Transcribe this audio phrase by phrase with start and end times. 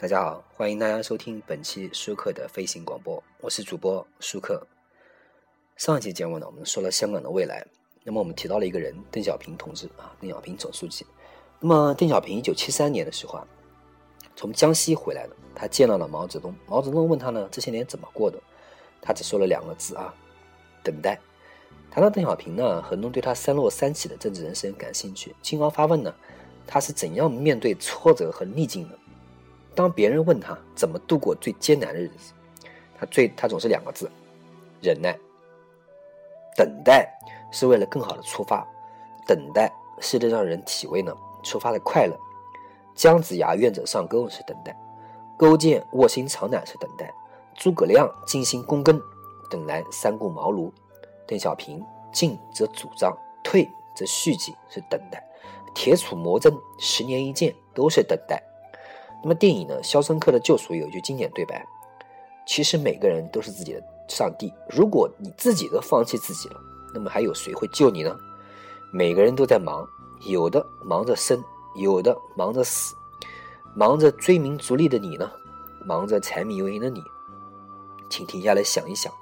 [0.00, 4.64] 大家好，欢迎大家收听本期舒克的飞行广播，我是主播舒克。
[5.76, 7.66] 上一期节目呢，我们说了香港的未来，
[8.04, 11.04] 那么我们提到了一个人，邓小平同志啊，邓小平总书记。
[11.58, 13.46] 那么邓小平一九七三年的时候啊，
[14.36, 16.54] 从江西回来的，他见到了毛泽东。
[16.68, 18.38] 毛泽东问他呢，这些年怎么过的？
[19.02, 20.14] 他只说了两个字啊，
[20.84, 21.18] 等待。
[21.90, 26.14] 谈到邓小平呢，很多人对他三落三起的政治人生感兴趣，进而发问呢，
[26.68, 28.96] 他是怎样面对挫折和逆境的？
[29.78, 32.32] 当别人问他怎么度过最艰难的日子，
[32.98, 34.10] 他最他总是两个字：
[34.82, 35.16] 忍耐。
[36.56, 37.08] 等待
[37.52, 38.66] 是为了更好的出发，
[39.24, 42.18] 等待是得让人体味呢出发的快乐。
[42.96, 44.76] 姜子牙愿者上钩是等待，
[45.36, 47.14] 勾践卧薪尝胆是等待，
[47.54, 49.00] 诸葛亮尽心躬耕
[49.48, 50.72] 等来三顾茅庐，
[51.24, 55.24] 邓小平进则主张，退则续集是等待，
[55.72, 58.42] 铁杵磨针十年一见都是等待。
[59.22, 61.66] 那么电影呢，《肖申克的救赎》有一句经典对白
[62.46, 64.52] ：“其实每个人都是自己的上帝。
[64.68, 66.60] 如果你自己都放弃自己了，
[66.94, 68.16] 那么还有谁会救你呢？
[68.92, 69.86] 每个人都在忙，
[70.26, 71.42] 有的忙着生，
[71.76, 72.94] 有的忙着死。
[73.74, 75.30] 忙着追名逐利的你呢？
[75.84, 77.02] 忙着柴米油盐的你，
[78.08, 79.12] 请停下来想一想，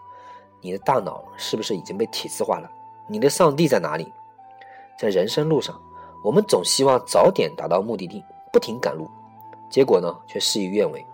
[0.61, 2.71] 你的大脑是不是已经被体制化了？
[3.09, 4.13] 你的上帝在哪里？
[4.99, 5.81] 在人生路上，
[6.23, 8.23] 我们总希望早点达到目的地，
[8.53, 9.11] 不停赶路。”
[9.71, 11.05] 结果呢，却事与愿违。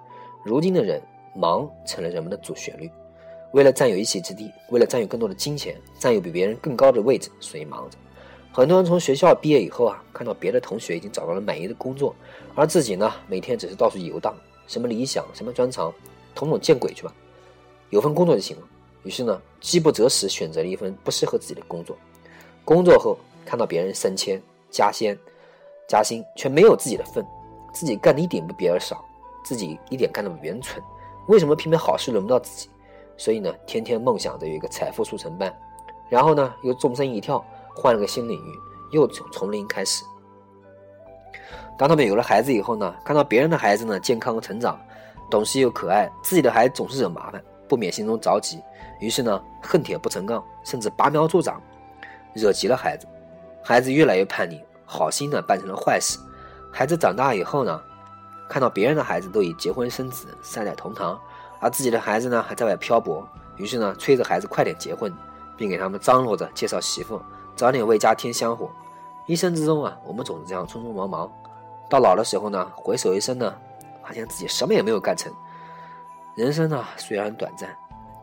[0.45, 1.03] 如今的人，
[1.35, 2.91] 忙成了人们的主旋律。
[3.53, 7.99] 为了占有一席之地，为了占有更多的金钱，占有比别人更高的位置，所以忙着。
[8.53, 12.15] 很多人从学校毕业以后啊，看到别的同学已经找到了满意的工作，
[12.55, 14.35] 而自己呢，每天只是到处游荡，
[14.67, 15.93] 什么理想，什么专长，
[16.35, 17.15] 统统见鬼去吧！
[17.91, 18.63] 有份工作就行了。
[19.05, 21.97] 于是呢，饥不择食，选择了一份不适合自己的工作。
[22.65, 25.19] 工作后，看到别人升迁、加薪、
[25.89, 27.25] 加薪，却没有自己的份。
[27.73, 29.05] 自己干的一点不比别人少，
[29.45, 30.83] 自己一点干的比别人蠢，
[31.29, 32.69] 为什么偏偏好事轮不到自己？
[33.17, 35.55] 所以呢，天天梦想着有一个财富速成班，
[36.09, 37.45] 然后呢，又纵身一跳，
[37.75, 38.59] 换了个新领域，
[38.91, 40.05] 又从从零开始。
[41.79, 44.81] 当他们有了孩子以后呢，看到别人的孩子呢健康成长，
[45.31, 48.61] 懂事又可爱，自己的孩子总是惹麻烦，不免心中着急，
[49.01, 51.61] 于是呢，恨铁不成钢，甚至拔苗助长，
[52.35, 53.07] 惹急了孩子，
[53.63, 56.19] 孩子越来越叛逆，好心呢办成了坏事。
[56.73, 57.81] 孩子长大以后呢，
[58.49, 61.21] 看到别人的孩子都已结婚生子、三代同堂，
[61.61, 65.15] 而自己的孩子呢还在外漂泊，于是呢催着孩子快点结婚，
[65.57, 67.21] 并给他们张罗着介绍媳妇，
[67.55, 68.71] 早点为家添香火。
[69.27, 71.31] 一生之中啊，我们总是这样匆匆忙忙，
[71.91, 73.55] 到老的时候呢，回首一生呢，
[74.03, 75.31] 发现自己什么也没有干成。
[76.35, 77.69] 人生呢虽然短暂，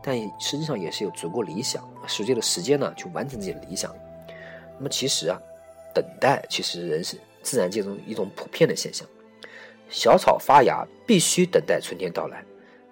[0.02, 3.94] 但实际上也是有足够理想、实际的时间呢去完成自己的理想。
[4.76, 5.38] 那么其实啊，
[5.94, 7.16] 等待其实人是。
[7.42, 9.06] 自然界中一种普遍的现象：
[9.88, 12.44] 小草发芽必须等待春天到来，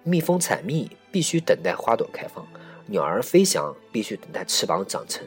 [0.03, 2.45] 蜜蜂采蜜必须等待花朵开放，
[2.87, 5.25] 鸟儿飞翔必须等待翅膀长成，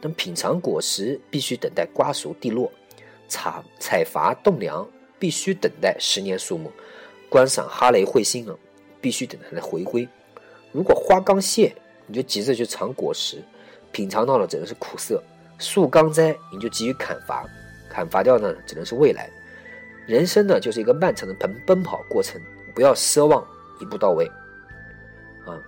[0.00, 2.70] 等品尝果实必须等待瓜熟蒂落，
[3.28, 6.72] 采采伐栋梁必须等待十年树木，
[7.28, 8.56] 观赏哈雷彗星啊
[9.00, 10.08] 必须等待它的回归。
[10.72, 11.74] 如果花刚谢，
[12.06, 13.42] 你就急着去尝果实，
[13.92, 15.22] 品尝到了只能是苦涩；
[15.58, 17.46] 树刚栽，你就急于砍伐。
[17.92, 19.28] 砍伐掉呢，只能是未来。
[20.06, 22.40] 人生呢，就是一个漫长的奔奔跑过程，
[22.74, 23.46] 不要奢望
[23.80, 24.26] 一步到位
[25.44, 25.60] 啊！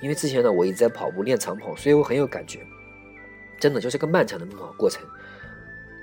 [0.00, 2.60] 因为之前呢，我一直在跑步练长跑，所以我很有感觉。
[3.60, 5.02] 真的就是个漫长的奔跑过程。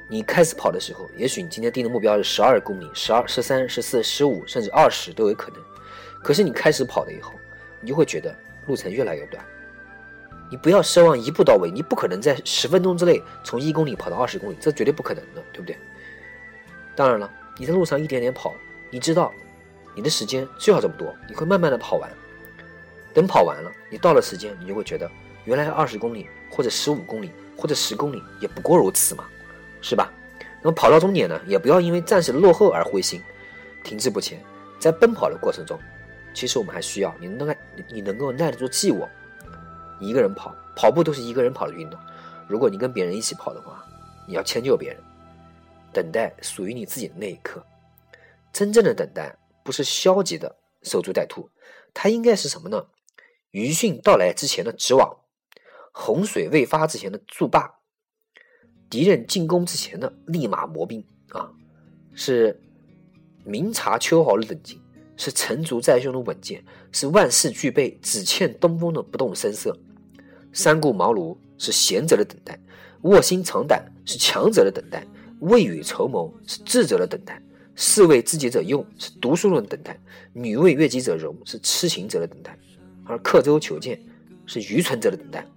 [0.07, 5.59] 你开始跑的时候，也许你今天定的目标是十二公里、十二、十三、十四、十五，甚至二十都有可能。
[6.23, 7.33] 可是你开始跑了以后，
[7.81, 8.35] 你就会觉得
[8.67, 9.44] 路程越来越短。
[10.53, 15.75] 你不要奢望一步到位，你不可能在十分钟之内从一公里跑到二十公里，这绝对不可能的，对不对？
[16.96, 17.28] 当然了，
[17.58, 18.53] 你在路上一点点跑，
[18.92, 19.34] 你知道
[19.96, 22.08] 你的时间就要这么多，你会慢慢的跑完。
[23.16, 25.09] 等跑完了，你到了时间，你就会觉得
[25.46, 29.25] 原来二十公里或者十五公里或者十公里也不过如此嘛，
[29.81, 30.13] 是吧？
[30.62, 33.19] 那么跑到终点呢，也不要因为暂时落后而灰心，
[33.83, 34.39] 停滞不前。
[34.77, 35.80] 在奔跑的过程中，
[36.31, 37.57] 其实我们还需要你能耐，
[37.88, 39.07] 你能够耐得住寂寞。
[40.00, 42.00] 一个人跑，跑步都是一个人跑的运动。
[42.48, 43.84] 如果你跟别人一起跑的话，
[44.28, 45.01] 你要迁就别人，
[45.92, 47.66] 等待属于你自己的那一刻。
[48.51, 51.50] 真正的等待不是消极的守株待兔，
[51.94, 52.86] 它应该是什么呢？
[53.51, 55.18] 余汛到来之前的织网，
[55.92, 57.80] 洪水未发之前的筑坝，
[58.89, 61.51] 敌人进攻之前的立马磨兵啊，
[62.13, 62.62] 是
[63.46, 64.82] 明察秋毫的冷静，
[65.24, 66.62] 是成竹在胸的稳健，
[66.92, 69.74] 是万事俱备只欠东风的不动声色。
[70.52, 72.60] 三顾茅庐是贤者的等待，
[73.04, 75.08] 卧薪尝胆是强者的等待，
[75.40, 77.42] 未雨绸缪是智者的等待，
[77.74, 79.94] 士为知己者用，是读书人的等待；
[80.34, 82.52] 女为悦己者容，是痴情者的等待；
[83.06, 83.98] 而刻舟求剑，
[84.46, 85.48] 是愚蠢者的等待。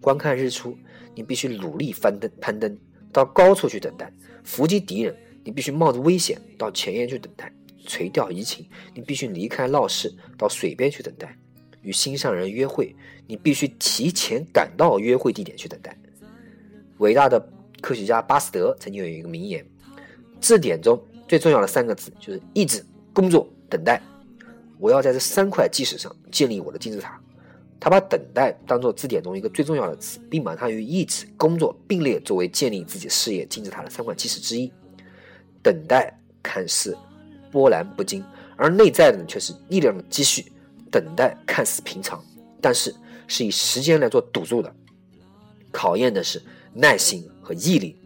[0.00, 0.74] 观看日出，
[1.14, 2.74] 你必须努力攀登攀登
[3.12, 4.06] 到高处去等待；
[4.42, 5.14] 伏击敌人，
[5.44, 7.52] 你必须冒着危险到前沿去等待；
[7.86, 11.28] 垂钓怡情，你必须离开闹市到水边去等待；
[11.82, 12.94] 与心上人约会，
[13.26, 15.96] 你必须提前赶到约会地点去等待。
[16.98, 17.40] 伟大的
[17.80, 19.66] 科学家巴斯德曾经有一个名言：
[20.40, 21.02] 字典中。
[21.28, 22.84] 最重要的三个字就是意志、
[23.14, 24.02] 工作、等待。
[24.78, 27.18] 我要在这三块基石上建立我的金字塔。
[27.80, 34.70] 他把等待当做字典中一个最重要的词，并把它与意志、工作并列作为建立自己事业金字塔的三块基石之一。
[35.62, 36.12] 等待
[36.42, 36.94] 看似
[37.52, 38.24] 波澜不惊，
[38.56, 40.50] 而内在的却是力量的积蓄。
[40.90, 42.20] 等待看似平常，
[42.60, 42.92] 但是
[43.28, 44.74] 是以时间来做赌注的。
[45.70, 46.42] 考验的是
[46.74, 47.96] 耐心和毅力。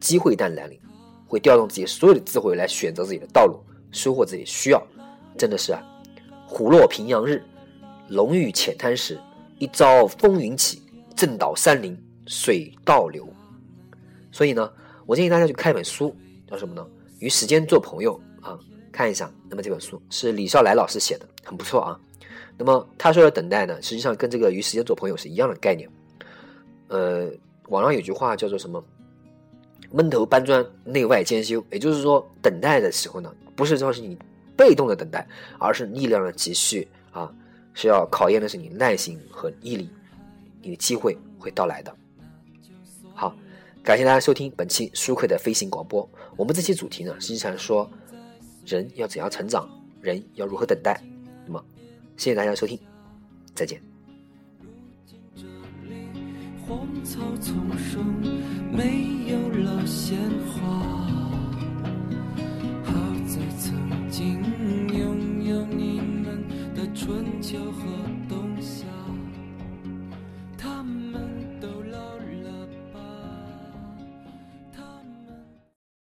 [0.00, 0.80] 机会一旦来临。
[1.26, 3.58] 会调动自己所有的智慧来选择自己的道路，
[3.90, 4.80] 收获自己需要，
[5.36, 5.82] 真的是啊，
[6.46, 7.42] 虎落平阳日，
[8.08, 9.18] 龙遇浅滩时，
[9.58, 10.80] 一朝风云起，
[11.16, 13.26] 震倒山林，水倒流。
[14.30, 14.70] 所以呢，
[15.06, 16.14] 我建议大家去看一本书，
[16.46, 16.86] 叫什么呢？
[17.18, 18.56] 与时间做朋友啊，
[18.94, 19.28] 看一下。
[19.50, 22.00] 那么这本书是李少来老师写的，很不错啊。
[22.56, 25.90] 那么他说的等待呢，实际上跟这个与时间做朋友是一样的概念。
[26.86, 27.28] 呃，
[27.68, 28.82] 网上有句话叫做什么？
[29.90, 31.64] 闷头搬砖，内外兼修。
[31.70, 34.16] 也就是说，等待的时候呢，不是说是你
[34.56, 35.26] 被动的等待，
[35.58, 37.32] 而是力量的积蓄啊，
[37.74, 39.90] 是要考验的是你耐心和毅力，
[40.62, 41.94] 你的机会会到来的。
[43.14, 43.36] 好，
[43.82, 46.08] 感谢大家收听本期舒克的飞行广播。
[46.36, 47.88] 我们这期主题呢，实际上说
[48.66, 49.68] 人要怎样成长，
[50.00, 51.00] 人要如何等待。
[51.46, 51.64] 那么，
[52.16, 52.78] 谢谢大家收听，
[53.54, 53.80] 再见。
[56.66, 58.02] 荒草丛生
[58.72, 60.18] 没有了鲜
[60.48, 60.62] 花，
[62.84, 62.92] 好
[63.26, 64.40] 在曾经
[64.88, 66.42] 拥有你们
[66.74, 68.13] 的春秋和。